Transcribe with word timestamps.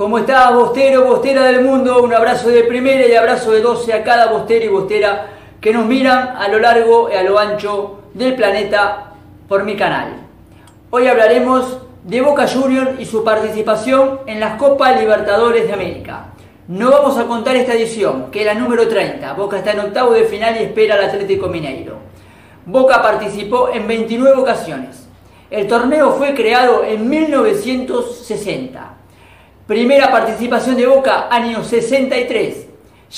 ¿Cómo 0.00 0.16
está, 0.16 0.50
bostero, 0.52 1.04
bostera 1.04 1.42
del 1.42 1.62
mundo? 1.62 2.02
Un 2.02 2.14
abrazo 2.14 2.48
de 2.48 2.62
primera 2.62 3.06
y 3.06 3.14
abrazo 3.14 3.50
de 3.50 3.60
12 3.60 3.92
a 3.92 4.02
cada 4.02 4.32
bostero 4.32 4.64
y 4.64 4.68
bostera 4.68 5.26
que 5.60 5.74
nos 5.74 5.84
miran 5.84 6.36
a 6.38 6.48
lo 6.48 6.58
largo 6.58 7.10
y 7.12 7.16
a 7.16 7.22
lo 7.22 7.38
ancho 7.38 8.04
del 8.14 8.34
planeta 8.34 9.12
por 9.46 9.62
mi 9.64 9.76
canal. 9.76 10.14
Hoy 10.88 11.06
hablaremos 11.06 11.80
de 12.02 12.22
Boca 12.22 12.48
Juniors 12.48 12.98
y 12.98 13.04
su 13.04 13.22
participación 13.22 14.20
en 14.24 14.40
las 14.40 14.56
Copas 14.56 14.98
Libertadores 14.98 15.66
de 15.66 15.74
América. 15.74 16.28
No 16.66 16.90
vamos 16.90 17.18
a 17.18 17.26
contar 17.26 17.56
esta 17.56 17.74
edición, 17.74 18.30
que 18.30 18.40
es 18.40 18.46
la 18.46 18.54
número 18.54 18.88
30. 18.88 19.34
Boca 19.34 19.58
está 19.58 19.72
en 19.72 19.80
octavo 19.80 20.12
de 20.12 20.24
final 20.24 20.56
y 20.56 20.62
espera 20.62 20.94
al 20.94 21.04
Atlético 21.04 21.48
Mineiro. 21.48 21.96
Boca 22.64 23.02
participó 23.02 23.68
en 23.68 23.86
29 23.86 24.40
ocasiones. 24.40 25.06
El 25.50 25.68
torneo 25.68 26.12
fue 26.12 26.34
creado 26.34 26.84
en 26.84 27.06
1960. 27.06 28.99
Primera 29.70 30.10
participación 30.10 30.74
de 30.74 30.84
Boca, 30.84 31.28
año 31.30 31.62
63. 31.62 32.66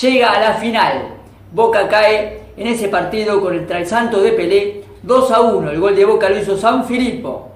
Llega 0.02 0.32
a 0.32 0.38
la 0.38 0.52
final. 0.52 1.14
Boca 1.50 1.88
cae 1.88 2.42
en 2.58 2.66
ese 2.66 2.88
partido 2.88 3.40
contra 3.40 3.78
el 3.78 3.86
Santo 3.86 4.20
de 4.20 4.32
Pelé 4.32 4.84
2 5.02 5.30
a 5.30 5.40
1. 5.40 5.70
El 5.70 5.80
gol 5.80 5.96
de 5.96 6.04
Boca 6.04 6.28
lo 6.28 6.38
hizo 6.38 6.58
San 6.58 6.84
Filippo. 6.84 7.48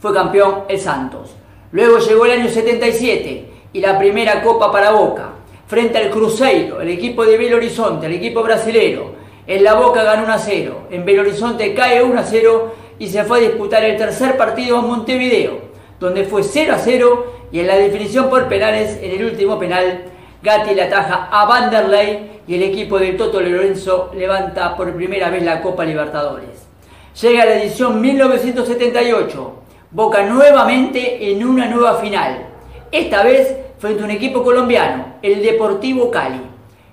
Fue 0.00 0.12
campeón 0.12 0.64
el 0.68 0.80
Santos. 0.80 1.36
Luego 1.70 1.98
llegó 1.98 2.26
el 2.26 2.40
año 2.40 2.48
77 2.48 3.50
y 3.72 3.80
la 3.80 3.96
primera 3.96 4.42
copa 4.42 4.72
para 4.72 4.90
Boca. 4.90 5.28
Frente 5.68 5.98
al 5.98 6.10
Cruzeiro, 6.10 6.80
el 6.80 6.88
equipo 6.88 7.24
de 7.24 7.38
Belo 7.38 7.58
Horizonte, 7.58 8.06
el 8.06 8.14
equipo 8.14 8.42
brasilero. 8.42 9.12
En 9.46 9.62
la 9.62 9.74
Boca 9.74 10.02
ganó 10.02 10.24
1 10.24 10.32
a 10.32 10.38
0. 10.38 10.88
En 10.90 11.04
Belo 11.04 11.22
Horizonte 11.22 11.72
cae 11.72 12.02
1 12.02 12.18
a 12.18 12.24
0 12.24 12.74
y 12.98 13.06
se 13.06 13.22
fue 13.22 13.38
a 13.38 13.42
disputar 13.42 13.84
el 13.84 13.96
tercer 13.96 14.36
partido 14.36 14.80
en 14.80 14.88
Montevideo, 14.88 15.60
donde 16.00 16.24
fue 16.24 16.42
0 16.42 16.74
a 16.74 16.78
0 16.78 17.35
y 17.52 17.60
en 17.60 17.66
la 17.66 17.76
definición 17.76 18.28
por 18.28 18.48
penales, 18.48 18.98
en 19.02 19.12
el 19.12 19.24
último 19.24 19.58
penal, 19.58 20.04
Gatti 20.42 20.74
le 20.74 20.82
ataja 20.82 21.28
a 21.30 21.46
Vanderlei 21.46 22.40
y 22.46 22.54
el 22.54 22.62
equipo 22.62 22.98
del 22.98 23.16
Toto 23.16 23.40
Lorenzo 23.40 24.10
levanta 24.14 24.76
por 24.76 24.94
primera 24.94 25.30
vez 25.30 25.42
la 25.42 25.60
Copa 25.60 25.84
Libertadores. 25.84 26.66
Llega 27.20 27.44
la 27.44 27.54
edición 27.54 28.00
1978, 28.00 29.52
Boca 29.90 30.22
nuevamente 30.24 31.30
en 31.30 31.46
una 31.46 31.66
nueva 31.66 31.94
final, 31.94 32.46
esta 32.92 33.22
vez 33.22 33.56
frente 33.78 34.02
a 34.02 34.04
un 34.04 34.10
equipo 34.10 34.42
colombiano, 34.42 35.14
el 35.22 35.42
Deportivo 35.42 36.10
Cali, 36.10 36.42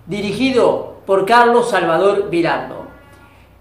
dirigido 0.06 0.98
por 1.06 1.26
Carlos 1.26 1.70
Salvador 1.70 2.30
Vilardo. 2.30 2.88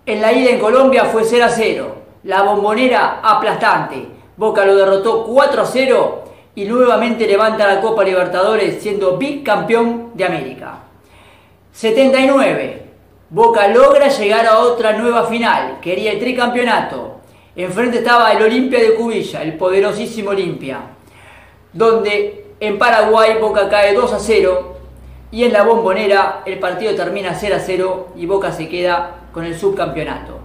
En 0.07 0.21
la 0.21 0.33
ida 0.33 0.51
en 0.51 0.61
Colombia 0.61 1.07
fue 1.07 1.25
0 1.25 1.45
a 1.45 1.49
0, 1.49 1.95
la 2.25 2.43
bombonera 2.43 3.21
aplastante, 3.23 4.07
Boca 4.37 4.65
lo 4.65 4.77
derrotó 4.77 5.25
4 5.25 5.63
a 5.63 5.67
0 5.67 6.25
y 6.55 6.65
nuevamente 6.65 7.27
levanta 7.27 7.67
la 7.67 7.81
Copa 7.81 8.05
Libertadores 8.05 8.83
siendo 8.83 9.17
bicampeón 9.17 10.11
de 10.15 10.25
América. 10.25 10.81
79. 11.73 12.83
Boca 13.31 13.69
logra 13.69 14.09
llegar 14.09 14.47
a 14.47 14.59
otra 14.59 14.93
nueva 14.93 15.25
final, 15.25 15.79
quería 15.81 16.13
el 16.13 16.19
tricampeonato. 16.19 17.21
Enfrente 17.57 17.99
estaba 17.99 18.33
el 18.33 18.43
Olimpia 18.43 18.79
de 18.79 18.95
Cubilla, 18.95 19.43
el 19.43 19.55
poderosísimo 19.55 20.31
Olimpia, 20.31 20.81
donde 21.73 22.47
en 22.61 22.79
Paraguay 22.79 23.39
Boca 23.41 23.69
cae 23.69 23.95
2 23.95 24.13
a 24.13 24.19
0 24.19 24.77
y 25.31 25.45
en 25.45 25.53
la 25.53 25.63
bombonera 25.63 26.43
el 26.45 26.59
partido 26.59 26.95
termina 26.95 27.35
0 27.35 27.57
a 27.57 27.59
0 27.59 28.09
y 28.17 28.27
Boca 28.27 28.53
se 28.53 28.69
queda 28.69 29.23
con 29.33 29.45
el 29.45 29.59
subcampeonato. 29.59 30.39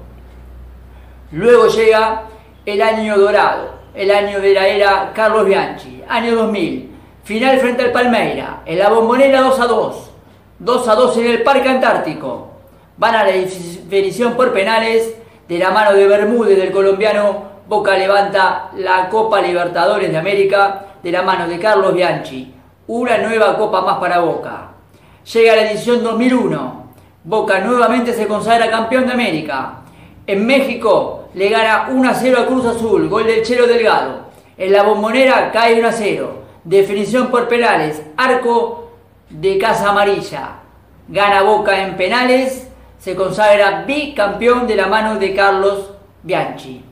Luego 1.31 1.67
llega 1.67 2.23
el 2.65 2.81
año 2.81 3.17
dorado, 3.17 3.76
el 3.97 4.11
año 4.11 4.39
de 4.39 4.53
la 4.53 4.67
era 4.67 5.11
Carlos 5.13 5.45
Bianchi, 5.45 6.03
año 6.07 6.35
2000, 6.35 6.91
final 7.23 7.59
frente 7.59 7.81
al 7.81 7.91
Palmeira, 7.91 8.61
en 8.63 8.77
la 8.77 8.89
bombonera 8.89 9.41
2 9.41 9.59
a 9.59 9.65
2, 9.65 10.11
2 10.59 10.87
a 10.87 10.95
2 10.95 11.17
en 11.17 11.25
el 11.25 11.41
Parque 11.41 11.67
Antártico, 11.67 12.47
van 12.95 13.15
a 13.15 13.23
la 13.23 13.31
definición 13.31 14.35
por 14.35 14.53
penales 14.53 15.15
de 15.49 15.57
la 15.57 15.71
mano 15.71 15.93
de 15.93 16.07
Bermúdez 16.07 16.59
del 16.59 16.71
colombiano, 16.71 17.57
Boca 17.67 17.97
levanta 17.97 18.69
la 18.75 19.09
Copa 19.09 19.41
Libertadores 19.41 20.11
de 20.11 20.17
América 20.17 20.85
de 21.01 21.11
la 21.11 21.23
mano 21.23 21.47
de 21.47 21.57
Carlos 21.57 21.95
Bianchi, 21.95 22.53
una 22.85 23.17
nueva 23.17 23.57
copa 23.57 23.81
más 23.81 23.97
para 23.97 24.19
Boca. 24.19 24.69
Llega 25.33 25.55
la 25.55 25.71
edición 25.71 26.03
2001, 26.03 26.83
Boca 27.23 27.59
nuevamente 27.61 28.13
se 28.13 28.27
consagra 28.27 28.69
campeón 28.69 29.07
de 29.07 29.13
América. 29.13 29.79
En 30.27 30.45
México 30.45 31.29
le 31.35 31.47
gana 31.47 31.87
1 31.89 32.09
a 32.09 32.13
0 32.13 32.37
a 32.41 32.45
Cruz 32.47 32.65
Azul, 32.65 33.07
gol 33.07 33.25
del 33.25 33.43
Chelo 33.43 33.65
Delgado. 33.65 34.27
En 34.57 34.73
la 34.73 34.83
bombonera 34.83 35.53
cae 35.53 35.79
1 35.79 35.87
a 35.87 35.91
0. 35.93 36.43
Definición 36.65 37.27
por 37.27 37.47
penales, 37.47 38.01
arco 38.17 38.91
de 39.29 39.57
Casa 39.57 39.89
Amarilla. 39.89 40.59
Gana 41.07 41.43
Boca 41.43 41.81
en 41.81 41.95
penales, 41.95 42.67
se 42.99 43.15
consagra 43.15 43.85
bicampeón 43.87 44.67
de 44.67 44.75
la 44.75 44.87
mano 44.87 45.17
de 45.17 45.33
Carlos 45.33 45.91
Bianchi. 46.23 46.83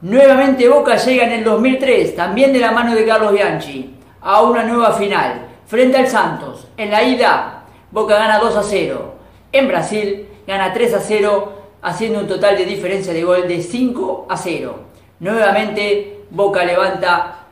Nuevamente 0.00 0.66
Boca 0.70 0.96
llega 0.96 1.24
en 1.24 1.32
el 1.32 1.44
2003, 1.44 2.16
también 2.16 2.54
de 2.54 2.60
la 2.60 2.72
mano 2.72 2.94
de 2.94 3.04
Carlos 3.04 3.34
Bianchi, 3.34 3.94
a 4.22 4.40
una 4.40 4.64
nueva 4.64 4.92
final, 4.92 5.48
frente 5.66 5.98
al 5.98 6.08
Santos. 6.08 6.66
En 6.78 6.90
la 6.90 7.02
ida, 7.02 7.64
Boca 7.90 8.16
gana 8.16 8.38
2 8.38 8.56
a 8.56 8.62
0. 8.62 9.14
En 9.52 9.68
Brasil, 9.68 10.28
gana 10.46 10.72
3 10.72 10.94
a 10.94 11.00
0 11.00 11.61
haciendo 11.82 12.20
un 12.20 12.28
total 12.28 12.56
de 12.56 12.64
diferencia 12.64 13.12
de 13.12 13.24
gol 13.24 13.46
de 13.48 13.60
5 13.60 14.26
a 14.28 14.36
0. 14.36 14.74
Nuevamente 15.20 16.20
Boca 16.30 16.64
levanta 16.64 17.46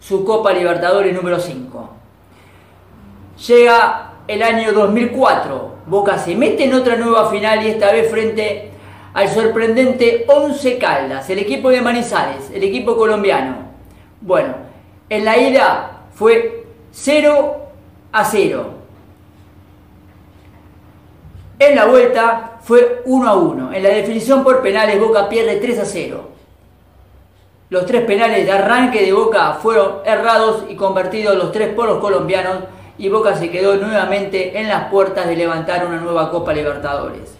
su 0.00 0.24
Copa 0.24 0.52
Libertadores 0.52 1.14
número 1.14 1.38
5. 1.38 1.90
Llega 3.46 4.12
el 4.26 4.42
año 4.42 4.72
2004, 4.72 5.72
Boca 5.86 6.16
se 6.16 6.34
mete 6.36 6.64
en 6.64 6.74
otra 6.74 6.96
nueva 6.96 7.28
final 7.30 7.64
y 7.64 7.70
esta 7.70 7.92
vez 7.92 8.10
frente 8.10 8.70
al 9.14 9.28
sorprendente 9.28 10.24
Once 10.28 10.78
Caldas, 10.78 11.28
el 11.28 11.38
equipo 11.38 11.70
de 11.70 11.82
Manizales, 11.82 12.50
el 12.54 12.62
equipo 12.62 12.96
colombiano. 12.96 13.56
Bueno, 14.20 14.54
en 15.08 15.24
la 15.24 15.36
ida 15.36 16.04
fue 16.14 16.64
0 16.92 17.56
a 18.12 18.24
0. 18.24 18.81
En 21.64 21.76
la 21.76 21.86
vuelta 21.86 22.58
fue 22.60 23.02
1 23.04 23.30
a 23.30 23.36
1. 23.36 23.72
En 23.72 23.82
la 23.84 23.90
definición 23.90 24.42
por 24.42 24.62
penales 24.62 24.98
Boca 24.98 25.28
pierde 25.28 25.58
3 25.58 25.78
a 25.78 25.84
0. 25.84 26.28
Los 27.70 27.86
tres 27.86 28.02
penales 28.02 28.44
de 28.44 28.50
arranque 28.50 29.04
de 29.04 29.12
Boca 29.12 29.52
fueron 29.62 29.98
errados 30.04 30.64
y 30.68 30.74
convertidos 30.74 31.36
los 31.36 31.52
tres 31.52 31.72
por 31.72 31.86
los 31.86 32.00
colombianos 32.00 32.64
y 32.98 33.08
Boca 33.08 33.36
se 33.36 33.48
quedó 33.48 33.76
nuevamente 33.76 34.58
en 34.58 34.68
las 34.68 34.90
puertas 34.90 35.28
de 35.28 35.36
levantar 35.36 35.86
una 35.86 36.00
nueva 36.00 36.32
Copa 36.32 36.52
Libertadores. 36.52 37.32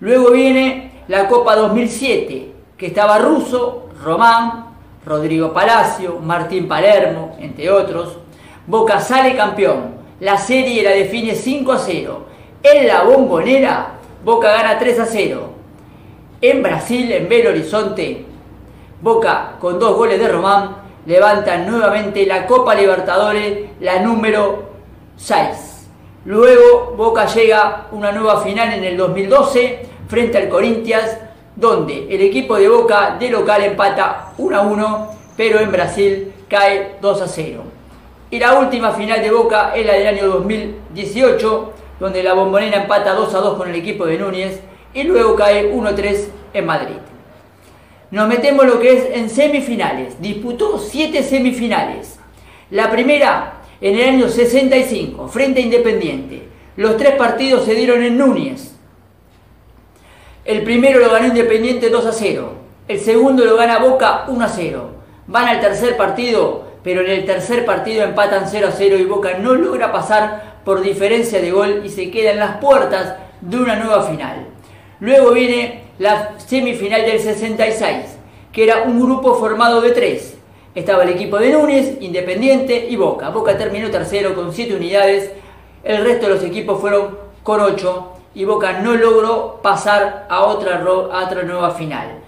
Luego 0.00 0.30
viene 0.30 1.02
la 1.08 1.28
Copa 1.28 1.54
2007, 1.54 2.52
que 2.78 2.86
estaba 2.86 3.18
Russo, 3.18 3.90
Román, 4.02 4.74
Rodrigo 5.04 5.52
Palacio, 5.52 6.18
Martín 6.18 6.66
Palermo, 6.66 7.36
entre 7.38 7.70
otros. 7.70 8.16
Boca 8.66 9.00
sale 9.00 9.36
campeón. 9.36 10.00
La 10.18 10.38
serie 10.38 10.82
la 10.82 10.92
define 10.92 11.34
5 11.34 11.72
a 11.72 11.78
0 11.78 12.29
en 12.62 12.86
la 12.86 13.02
bombonera, 13.02 13.94
Boca 14.24 14.50
gana 14.52 14.78
3 14.78 14.98
a 14.98 15.06
0. 15.06 15.50
En 16.42 16.62
Brasil, 16.62 17.10
en 17.12 17.28
Belo 17.28 17.50
Horizonte, 17.50 18.24
Boca 19.00 19.52
con 19.58 19.78
dos 19.78 19.96
goles 19.96 20.18
de 20.18 20.28
Román 20.28 20.76
levanta 21.06 21.56
nuevamente 21.58 22.26
la 22.26 22.46
Copa 22.46 22.74
Libertadores, 22.74 23.70
la 23.80 24.00
número 24.00 24.70
6. 25.16 25.88
Luego 26.26 26.94
Boca 26.96 27.26
llega 27.26 27.60
a 27.60 27.86
una 27.92 28.12
nueva 28.12 28.42
final 28.42 28.72
en 28.74 28.84
el 28.84 28.96
2012 28.96 29.86
frente 30.08 30.36
al 30.36 30.48
Corinthians, 30.50 31.16
donde 31.56 32.14
el 32.14 32.20
equipo 32.20 32.56
de 32.56 32.68
Boca 32.68 33.16
de 33.18 33.30
local 33.30 33.62
empata 33.62 34.32
1 34.36 34.56
a 34.56 34.60
1, 34.60 35.08
pero 35.36 35.60
en 35.60 35.72
Brasil 35.72 36.32
cae 36.48 36.96
2 37.00 37.22
a 37.22 37.26
0. 37.26 37.62
Y 38.30 38.38
la 38.38 38.58
última 38.58 38.92
final 38.92 39.22
de 39.22 39.30
Boca 39.30 39.72
es 39.74 39.86
la 39.86 39.94
del 39.94 40.06
año 40.06 40.28
2018, 40.28 41.72
donde 42.00 42.22
la 42.22 42.32
bombonera 42.32 42.82
empata 42.82 43.12
2 43.12 43.34
a 43.34 43.38
2 43.38 43.56
con 43.56 43.68
el 43.68 43.76
equipo 43.76 44.06
de 44.06 44.18
Núñez 44.18 44.60
y 44.94 45.04
luego 45.04 45.36
cae 45.36 45.66
1 45.66 45.88
a 45.88 45.94
3 45.94 46.30
en 46.54 46.66
Madrid. 46.66 46.96
Nos 48.10 48.26
metemos 48.26 48.66
lo 48.66 48.80
que 48.80 48.96
es 48.96 49.16
en 49.16 49.30
semifinales. 49.30 50.20
Disputó 50.20 50.78
7 50.78 51.22
semifinales. 51.22 52.18
La 52.70 52.90
primera 52.90 53.60
en 53.80 53.96
el 53.96 54.08
año 54.08 54.28
65, 54.28 55.28
frente 55.28 55.60
a 55.60 55.64
Independiente. 55.64 56.48
Los 56.76 56.96
tres 56.96 57.14
partidos 57.14 57.64
se 57.64 57.74
dieron 57.74 58.02
en 58.02 58.18
Núñez. 58.18 58.74
El 60.44 60.62
primero 60.62 60.98
lo 60.98 61.10
ganó 61.10 61.26
Independiente 61.28 61.90
2 61.90 62.06
a 62.06 62.12
0. 62.12 62.52
El 62.88 63.00
segundo 63.00 63.44
lo 63.44 63.56
gana 63.56 63.78
Boca 63.78 64.24
1 64.28 64.44
a 64.44 64.48
0. 64.48 64.90
Van 65.26 65.48
al 65.48 65.60
tercer 65.60 65.96
partido, 65.96 66.64
pero 66.82 67.02
en 67.02 67.10
el 67.10 67.24
tercer 67.24 67.64
partido 67.64 68.02
empatan 68.02 68.44
0 68.48 68.68
a 68.68 68.72
0 68.72 68.98
y 68.98 69.04
Boca 69.04 69.38
no 69.38 69.54
logra 69.54 69.92
pasar 69.92 70.49
por 70.64 70.82
diferencia 70.82 71.40
de 71.40 71.50
gol 71.50 71.82
y 71.84 71.88
se 71.88 72.10
queda 72.10 72.32
en 72.32 72.38
las 72.38 72.58
puertas 72.58 73.16
de 73.40 73.56
una 73.56 73.76
nueva 73.76 74.02
final. 74.02 74.46
Luego 75.00 75.32
viene 75.32 75.84
la 75.98 76.38
semifinal 76.38 77.02
del 77.02 77.20
66, 77.20 78.18
que 78.52 78.64
era 78.64 78.82
un 78.82 79.00
grupo 79.00 79.34
formado 79.34 79.80
de 79.80 79.90
tres. 79.92 80.36
estaba 80.74 81.02
el 81.02 81.10
equipo 81.10 81.38
de 81.38 81.52
Núñez, 81.52 81.96
Independiente 82.00 82.86
y 82.88 82.96
Boca. 82.96 83.30
Boca 83.30 83.58
terminó 83.58 83.90
tercero 83.90 84.34
con 84.34 84.52
7 84.52 84.74
unidades, 84.74 85.32
el 85.82 86.04
resto 86.04 86.26
de 86.26 86.34
los 86.34 86.44
equipos 86.44 86.80
fueron 86.80 87.18
con 87.42 87.60
8 87.60 88.12
y 88.34 88.44
Boca 88.44 88.80
no 88.80 88.94
logró 88.94 89.60
pasar 89.62 90.26
a 90.28 90.42
otra, 90.42 90.76
a 90.76 91.24
otra 91.24 91.42
nueva 91.42 91.72
final. 91.72 92.18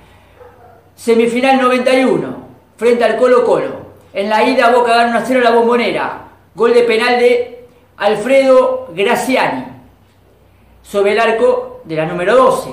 Semifinal 0.96 1.60
91, 1.60 2.36
frente 2.76 3.04
al 3.04 3.16
Colo 3.16 3.44
Colo. 3.44 3.92
En 4.12 4.28
la 4.28 4.42
ida 4.42 4.70
Boca 4.70 4.94
gana 4.94 5.18
1 5.18 5.26
0 5.26 5.40
la 5.42 5.50
bombonera. 5.50 6.28
Gol 6.54 6.74
de 6.74 6.82
penal 6.82 7.18
de 7.18 7.61
Alfredo 7.96 8.88
Graciani 8.94 9.66
sobre 10.82 11.12
el 11.12 11.20
arco 11.20 11.80
de 11.84 11.96
la 11.96 12.06
número 12.06 12.36
12. 12.36 12.70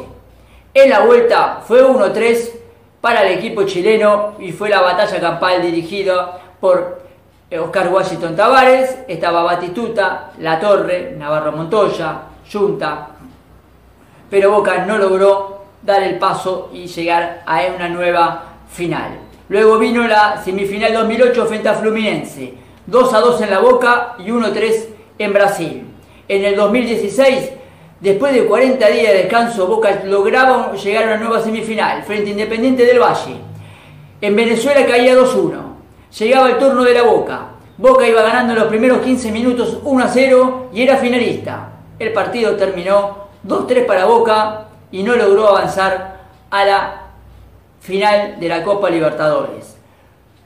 En 0.74 0.90
la 0.90 1.02
vuelta 1.02 1.62
fue 1.66 1.84
1-3 1.84 2.52
para 3.02 3.24
el 3.24 3.38
equipo 3.38 3.64
chileno 3.64 4.34
y 4.40 4.52
fue 4.52 4.70
la 4.70 4.82
batalla 4.82 5.20
campal 5.20 5.62
dirigida 5.62 6.40
por 6.60 7.02
Oscar 7.52 7.88
Washington 7.92 8.36
Tavares, 8.36 9.00
estaba 9.08 9.44
Batistuta, 9.44 10.32
La 10.40 10.60
Torre, 10.60 11.16
Navarro 11.18 11.52
Montoya, 11.52 12.22
Junta, 12.52 13.08
pero 14.30 14.52
Boca 14.52 14.86
no 14.86 14.98
logró 14.98 15.64
dar 15.82 16.04
el 16.04 16.20
paso 16.20 16.70
y 16.74 16.86
llegar 16.86 17.44
a 17.46 17.62
una 17.76 17.90
nueva 17.90 18.44
final. 18.70 19.18
Luego 19.48 19.80
vino 19.80 20.08
la 20.08 20.42
semifinal 20.44 20.94
2008 20.94 21.46
frente 21.48 21.70
a 21.70 21.74
Fluminense, 21.74 22.54
2 22.86 23.14
a 23.14 23.20
2 23.20 23.42
en 23.42 23.50
la 23.50 23.60
Boca 23.60 24.16
y 24.20 24.30
1 24.30 24.52
3 24.52 24.90
en 25.20 25.34
Brasil. 25.34 25.84
En 26.28 26.44
el 26.46 26.56
2016 26.56 27.60
Después 28.00 28.34
de 28.34 28.46
40 28.46 28.88
días 28.88 29.12
de 29.12 29.18
descanso, 29.24 29.68
Boca 29.68 30.04
lograba 30.06 30.72
llegar 30.74 31.04
a 31.04 31.08
una 31.08 31.18
nueva 31.18 31.42
semifinal 31.42 32.02
frente 32.04 32.30
Independiente 32.30 32.86
del 32.86 33.00
Valle. 33.00 33.36
En 34.22 34.38
Venezuela 34.38 34.86
caía 34.86 35.18
2-1. 35.18 35.60
Llegaba 36.18 36.50
el 36.50 36.58
turno 36.58 36.86
de 36.86 36.94
la 36.94 37.04
Boca. 37.04 37.48
Boca 37.78 38.08
iba 38.08 38.22
ganando 38.22 38.54
en 38.54 38.60
los 38.60 38.70
primeros 38.70 39.00
15 39.00 39.32
minutos 39.34 39.84
1-0 39.84 40.68
y 40.74 40.84
era 40.84 40.96
finalista. 40.96 41.74
El 42.00 42.14
partido 42.14 42.56
terminó 42.56 43.28
2-3 43.46 43.86
para 43.86 44.06
Boca 44.06 44.68
y 44.92 45.04
no 45.04 45.18
logró 45.18 45.50
avanzar 45.50 46.22
a 46.50 46.66
la 46.66 47.02
final 47.82 48.40
de 48.40 48.48
la 48.48 48.64
Copa 48.64 48.90
Libertadores. 48.90 49.76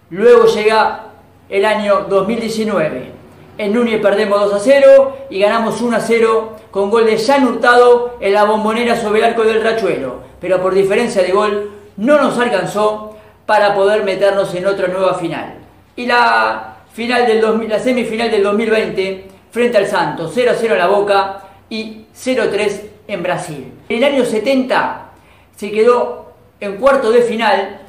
Luego 0.10 0.48
llega 0.48 1.04
el 1.50 1.66
año 1.66 2.08
2019 2.10 3.13
en 3.58 3.74
Núñez 3.74 4.02
perdemos 4.02 4.40
2 4.40 4.54
a 4.54 4.60
0 4.60 5.18
y 5.30 5.40
ganamos 5.40 5.82
1 5.82 5.98
a 5.98 6.00
0 6.00 6.56
con 6.72 6.90
gol 6.90 7.06
de 7.06 7.18
Jan 7.18 7.48
Hurtado 7.48 8.18
en 8.20 8.34
la 8.34 8.46
bombonera 8.46 9.00
sobre 9.00 9.20
el 9.20 9.26
arco 9.26 9.44
del 9.44 9.64
Rachuelo. 9.64 10.22
Pero 10.40 10.62
por 10.62 10.74
diferencia 10.74 11.22
de 11.22 11.32
gol 11.32 11.72
no 11.98 12.22
nos 12.22 12.38
alcanzó 12.40 13.16
para 13.46 13.76
poder 13.76 14.04
meternos 14.04 14.54
en 14.56 14.66
otra 14.66 14.88
nueva 14.88 15.14
final. 15.16 15.56
Y 15.96 16.06
la, 16.06 16.78
final 16.94 17.28
del 17.28 17.70
la 17.70 17.80
semifinal 17.80 18.32
del 18.32 18.44
2020 18.44 19.28
frente 19.52 19.78
al 19.78 19.88
Santos, 19.88 20.32
0 20.34 20.52
a 20.52 20.56
0 20.56 20.74
en 20.74 20.80
la 20.80 20.88
Boca 20.88 21.44
y 21.70 22.06
0 22.14 22.44
a 22.44 22.50
3 22.50 22.86
en 23.08 23.24
Brasil. 23.24 23.72
En 23.90 23.98
el 23.98 24.04
año 24.04 24.26
70 24.26 25.12
se 25.56 25.72
quedó 25.72 26.34
en 26.60 26.78
cuarto 26.78 27.12
de 27.12 27.22
final. 27.22 27.82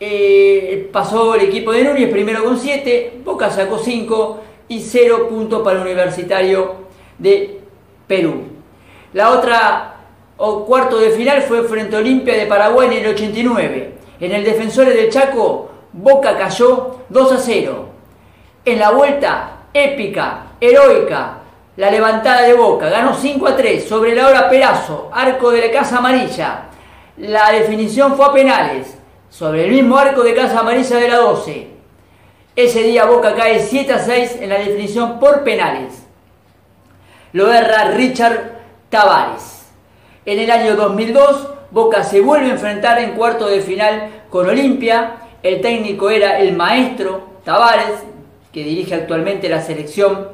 Eh, 0.00 0.88
pasó 0.92 1.34
el 1.34 1.40
equipo 1.42 1.72
de 1.72 1.82
Núñez 1.82 2.08
primero 2.08 2.44
con 2.44 2.56
7, 2.56 3.20
Boca 3.24 3.50
sacó 3.50 3.78
5 3.78 4.40
y 4.68 4.80
0 4.80 5.28
puntos 5.28 5.62
para 5.62 5.76
el 5.76 5.86
Universitario 5.86 6.76
de 7.18 7.60
Perú. 8.06 8.44
La 9.12 9.30
otra 9.30 9.96
o 10.36 10.64
cuarto 10.64 10.98
de 10.98 11.10
final 11.10 11.42
fue 11.42 11.64
frente 11.64 11.96
a 11.96 11.98
Olimpia 11.98 12.36
de 12.36 12.46
Paraguay 12.46 12.88
en 12.88 13.04
el 13.04 13.14
89. 13.14 13.94
En 14.20 14.32
el 14.32 14.44
Defensores 14.44 14.94
del 14.94 15.10
Chaco, 15.10 15.70
Boca 15.92 16.36
cayó 16.36 16.98
2 17.08 17.32
a 17.32 17.38
0. 17.38 17.88
En 18.64 18.78
la 18.78 18.90
vuelta 18.90 19.58
épica, 19.72 20.52
heroica, 20.60 21.38
la 21.76 21.90
levantada 21.90 22.42
de 22.42 22.54
Boca 22.54 22.88
ganó 22.88 23.14
5 23.14 23.46
a 23.46 23.56
3 23.56 23.88
sobre 23.88 24.14
la 24.14 24.26
hora 24.26 24.50
Perazo, 24.50 25.10
arco 25.12 25.50
de 25.50 25.66
la 25.66 25.72
Casa 25.72 25.98
Amarilla. 25.98 26.64
La 27.16 27.50
definición 27.52 28.16
fue 28.16 28.26
a 28.26 28.32
penales 28.32 28.98
sobre 29.30 29.64
el 29.64 29.70
mismo 29.70 29.96
arco 29.96 30.22
de 30.22 30.34
Casa 30.34 30.60
Amarilla 30.60 30.96
de 30.96 31.08
la 31.08 31.16
12. 31.16 31.77
Ese 32.58 32.82
día 32.82 33.04
Boca 33.04 33.36
cae 33.36 33.60
7 33.60 33.92
a 33.92 33.98
6 34.00 34.38
en 34.40 34.48
la 34.48 34.58
definición 34.58 35.20
por 35.20 35.44
penales. 35.44 36.02
Lo 37.32 37.52
erra 37.52 37.92
Richard 37.92 38.58
Tavares. 38.90 39.68
En 40.26 40.40
el 40.40 40.50
año 40.50 40.74
2002, 40.74 41.50
Boca 41.70 42.02
se 42.02 42.20
vuelve 42.20 42.46
a 42.46 42.54
enfrentar 42.54 42.98
en 42.98 43.12
cuarto 43.12 43.46
de 43.46 43.60
final 43.60 44.24
con 44.28 44.48
Olimpia. 44.48 45.18
El 45.40 45.60
técnico 45.60 46.10
era 46.10 46.40
el 46.40 46.56
maestro 46.56 47.28
Tavares, 47.44 48.02
que 48.52 48.64
dirige 48.64 48.96
actualmente 48.96 49.48
la 49.48 49.62
selección 49.62 50.26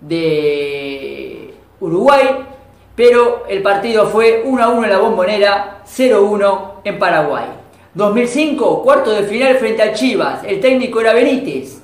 de 0.00 1.52
Uruguay. 1.80 2.46
Pero 2.94 3.44
el 3.48 3.60
partido 3.62 4.06
fue 4.06 4.42
1 4.44 4.62
a 4.62 4.68
1 4.68 4.84
en 4.84 4.90
la 4.90 4.98
bombonera, 4.98 5.78
0 5.84 6.16
a 6.16 6.20
1 6.20 6.80
en 6.84 6.98
Paraguay. 7.00 7.65
2005, 7.96 8.82
cuarto 8.82 9.10
de 9.10 9.22
final 9.22 9.56
frente 9.56 9.82
a 9.82 9.94
Chivas. 9.94 10.44
El 10.44 10.60
técnico 10.60 11.00
era 11.00 11.14
Benítez. 11.14 11.82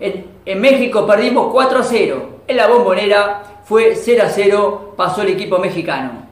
En, 0.00 0.60
México 0.60 1.06
perdimos 1.06 1.52
4 1.52 1.78
a 1.78 1.82
0. 1.84 2.28
En 2.48 2.56
la 2.56 2.66
bombonera 2.66 3.60
fue 3.64 3.94
0 3.94 4.24
a 4.26 4.28
0, 4.28 4.94
pasó 4.96 5.22
el 5.22 5.28
equipo 5.28 5.58
mexicano. 5.58 6.26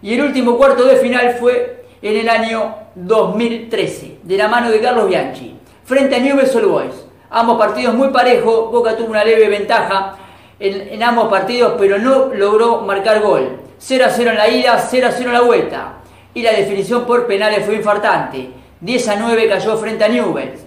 Y 0.00 0.14
el 0.14 0.22
último 0.22 0.56
cuarto 0.56 0.84
de 0.84 0.94
final 0.94 1.34
fue 1.40 1.86
en 2.00 2.18
el 2.18 2.28
año 2.28 2.76
2013, 2.94 4.18
de 4.22 4.36
la 4.36 4.46
mano 4.46 4.70
de 4.70 4.80
Carlos 4.80 5.08
Bianchi, 5.08 5.56
frente 5.82 6.14
a 6.14 6.20
Newell's 6.20 6.54
Old 6.54 6.68
Boys. 6.68 7.06
Ambos 7.30 7.58
partidos 7.58 7.96
muy 7.96 8.10
parejos, 8.10 8.70
Boca 8.70 8.96
tuvo 8.96 9.08
una 9.08 9.24
leve 9.24 9.48
ventaja 9.48 10.16
en, 10.60 10.88
en 10.88 11.02
ambos 11.02 11.26
partidos, 11.26 11.74
pero 11.80 11.98
no 11.98 12.32
logró 12.32 12.82
marcar 12.82 13.22
gol. 13.22 13.58
0 13.78 14.04
a 14.06 14.10
0 14.10 14.30
en 14.30 14.36
la 14.36 14.48
ida, 14.48 14.78
0 14.78 15.08
a 15.08 15.10
0 15.10 15.30
en 15.30 15.34
la 15.34 15.42
vuelta. 15.42 15.94
Y 16.32 16.42
la 16.42 16.52
definición 16.52 17.04
por 17.06 17.26
penales 17.26 17.66
fue 17.66 17.74
infartante. 17.74 18.50
10 18.80 19.08
a 19.08 19.16
9 19.16 19.48
cayó 19.48 19.76
frente 19.76 20.04
a 20.04 20.08
Newells. 20.08 20.60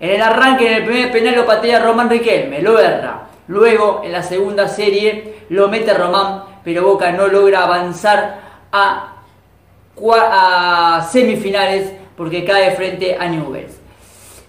En 0.00 0.10
el 0.10 0.22
arranque, 0.22 0.66
en 0.66 0.74
el 0.74 0.84
primer 0.84 1.12
penal 1.12 1.34
lo 1.34 1.46
patea 1.46 1.80
Román 1.80 2.08
Riquelme, 2.08 2.62
lo 2.62 2.78
erra. 2.78 3.28
Luego, 3.48 4.02
en 4.04 4.12
la 4.12 4.22
segunda 4.22 4.68
serie, 4.68 5.44
lo 5.48 5.68
mete 5.68 5.94
Román, 5.94 6.44
pero 6.62 6.84
Boca 6.84 7.10
no 7.12 7.26
logra 7.28 7.64
avanzar 7.64 8.40
a, 8.70 9.22
a 9.96 11.08
semifinales 11.10 11.92
porque 12.16 12.44
cae 12.44 12.72
frente 12.72 13.16
a 13.18 13.26
Newells. 13.26 13.78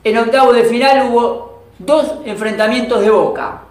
En 0.04 0.18
octavo 0.18 0.54
de 0.54 0.64
final 0.64 1.10
hubo 1.10 1.64
dos 1.78 2.16
enfrentamientos 2.26 3.02
de 3.02 3.10
Boca. 3.10 3.62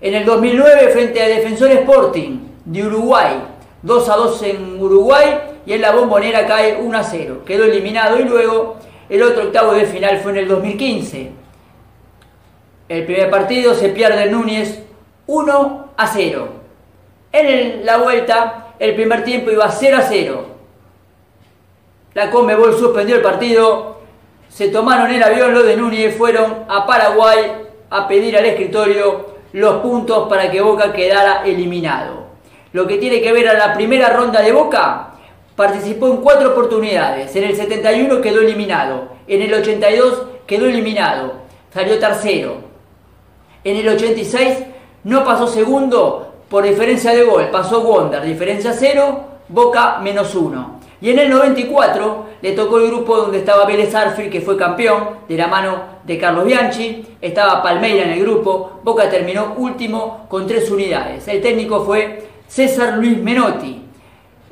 En 0.00 0.14
el 0.14 0.24
2009 0.24 0.88
frente 0.92 1.22
a 1.22 1.28
Defensor 1.28 1.70
Sporting 1.70 2.38
de 2.64 2.86
Uruguay, 2.86 3.42
2 3.82 4.08
a 4.08 4.16
2 4.16 4.42
en 4.44 4.80
Uruguay 4.80 5.38
y 5.68 5.74
en 5.74 5.82
la 5.82 5.92
bombonera 5.92 6.46
cae 6.46 6.78
1 6.80 6.98
a 6.98 7.04
0. 7.04 7.42
Quedó 7.44 7.64
eliminado 7.64 8.18
y 8.18 8.24
luego 8.24 8.76
el 9.10 9.22
otro 9.22 9.44
octavo 9.44 9.74
de 9.74 9.84
final 9.84 10.18
fue 10.20 10.32
en 10.32 10.38
el 10.38 10.48
2015. 10.48 11.30
El 12.88 13.04
primer 13.04 13.28
partido 13.28 13.74
se 13.74 13.90
pierde 13.90 14.30
Núñez 14.30 14.80
1 15.26 15.88
a 15.94 16.06
0. 16.06 16.48
En 17.32 17.84
la 17.84 17.98
vuelta, 17.98 18.68
el 18.78 18.94
primer 18.94 19.24
tiempo 19.24 19.50
iba 19.50 19.70
0 19.70 19.98
a 19.98 20.00
0. 20.00 20.46
La 22.14 22.30
Conmebol 22.30 22.74
suspendió 22.74 23.16
el 23.16 23.22
partido, 23.22 24.00
se 24.48 24.68
tomaron 24.68 25.10
el 25.10 25.22
avión 25.22 25.52
los 25.52 25.66
de 25.66 25.76
Núñez 25.76 26.16
fueron 26.16 26.64
a 26.66 26.86
Paraguay 26.86 27.52
a 27.90 28.08
pedir 28.08 28.38
al 28.38 28.46
escritorio 28.46 29.34
los 29.52 29.82
puntos 29.82 30.30
para 30.30 30.50
que 30.50 30.62
Boca 30.62 30.94
quedara 30.94 31.42
eliminado. 31.44 32.28
Lo 32.72 32.86
que 32.86 32.96
tiene 32.96 33.20
que 33.20 33.34
ver 33.34 33.50
a 33.50 33.52
la 33.52 33.74
primera 33.74 34.08
ronda 34.08 34.40
de 34.40 34.52
Boca, 34.52 35.07
Participó 35.58 36.06
en 36.06 36.18
cuatro 36.18 36.50
oportunidades. 36.50 37.34
En 37.34 37.42
el 37.42 37.56
71 37.56 38.20
quedó 38.20 38.42
eliminado. 38.42 39.08
En 39.26 39.42
el 39.42 39.52
82 39.52 40.22
quedó 40.46 40.66
eliminado. 40.66 41.32
Salió 41.74 41.98
tercero. 41.98 42.58
En 43.64 43.76
el 43.76 43.88
86 43.88 44.56
no 45.02 45.24
pasó 45.24 45.48
segundo 45.48 46.32
por 46.48 46.62
diferencia 46.62 47.10
de 47.10 47.24
gol. 47.24 47.48
Pasó 47.50 47.80
Wonder. 47.80 48.22
Diferencia 48.22 48.72
cero. 48.72 49.24
Boca 49.48 49.98
menos 49.98 50.32
uno. 50.36 50.78
Y 51.00 51.10
en 51.10 51.18
el 51.18 51.28
94 51.28 52.26
le 52.40 52.52
tocó 52.52 52.78
el 52.78 52.86
grupo 52.86 53.16
donde 53.16 53.38
estaba 53.38 53.66
Vélez 53.66 53.92
Arfield, 53.92 54.30
que 54.30 54.40
fue 54.40 54.56
campeón 54.56 55.08
de 55.28 55.36
la 55.36 55.48
mano 55.48 55.82
de 56.04 56.18
Carlos 56.18 56.44
Bianchi. 56.44 57.04
Estaba 57.20 57.64
Palmeira 57.64 58.04
en 58.04 58.10
el 58.10 58.20
grupo. 58.20 58.78
Boca 58.84 59.10
terminó 59.10 59.54
último 59.56 60.28
con 60.28 60.46
tres 60.46 60.70
unidades. 60.70 61.26
El 61.26 61.42
técnico 61.42 61.84
fue 61.84 62.28
César 62.46 62.96
Luis 62.98 63.18
Menotti. 63.18 63.87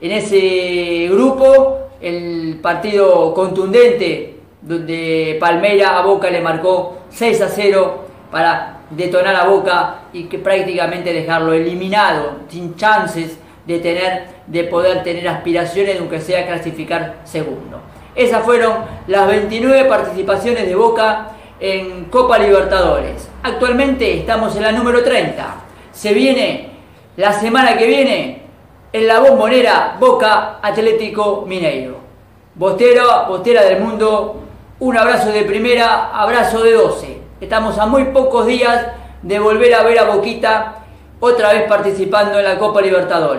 En 0.01 0.13
ese 0.13 1.09
grupo, 1.11 1.89
el 2.01 2.59
partido 2.63 3.33
contundente 3.33 4.37
donde 4.61 5.37
Palmeira 5.41 5.99
a 5.99 6.03
Boca 6.03 6.29
le 6.31 6.41
marcó 6.41 6.99
6 7.11 7.41
a 7.43 7.49
0 7.49 8.05
para 8.31 8.81
detonar 8.91 9.35
a 9.37 9.45
Boca 9.45 10.01
y 10.13 10.25
que 10.25 10.39
prácticamente 10.39 11.13
dejarlo 11.13 11.53
eliminado, 11.53 12.37
sin 12.49 12.77
chances 12.77 13.39
de 13.67 13.79
tener 13.79 14.37
de 14.47 14.65
poder 14.65 15.03
tener 15.03 15.27
aspiraciones 15.29 15.99
aunque 15.99 16.21
sea 16.21 16.47
clasificar 16.47 17.17
segundo. 17.25 17.81
Esas 18.15 18.45
fueron 18.45 18.75
las 19.07 19.27
29 19.27 19.85
participaciones 19.85 20.67
de 20.67 20.75
Boca 20.75 21.33
en 21.61 22.07
Copa 22.07 22.39
Libertadores. 22.39 23.29
Actualmente 23.43 24.19
estamos 24.19 24.55
en 24.57 24.63
la 24.63 24.73
número 24.73 25.03
30. 25.03 25.55
Se 25.93 26.15
viene 26.15 26.71
la 27.17 27.33
semana 27.33 27.77
que 27.77 27.87
viene 27.87 28.46
en 28.97 29.07
la 29.07 29.21
bombonera 29.21 29.95
Boca 30.01 30.59
Atlético 30.63 31.45
Mineiro. 31.47 31.97
Bostera, 32.55 33.27
Bostera 33.29 33.63
del 33.63 33.83
Mundo, 33.83 34.37
un 34.81 34.97
abrazo 34.97 35.31
de 35.33 35.43
primera, 35.43 36.19
abrazo 36.19 36.63
de 36.63 36.73
12. 36.73 37.21
Estamos 37.43 37.77
a 37.77 37.85
muy 37.85 38.05
pocos 38.05 38.47
días 38.47 38.87
de 39.21 39.39
volver 39.39 39.75
a 39.75 39.83
ver 39.83 39.99
a 39.99 40.05
Boquita 40.05 40.77
otra 41.21 41.53
vez 41.53 41.69
participando 41.69 42.39
en 42.39 42.47
la 42.47 42.59
Copa 42.59 42.81
Libertadores. 42.81 43.35